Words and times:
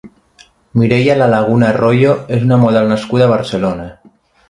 Mireia 0.81 1.17
Lalaguna 1.19 1.71
Royo 1.77 2.17
és 2.39 2.49
una 2.49 2.61
model 2.67 2.93
nascuda 2.95 3.29
a 3.29 3.33
Barcelona. 3.39 3.91